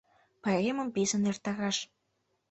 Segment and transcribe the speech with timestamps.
[0.43, 1.77] Пайремым писын эртараш.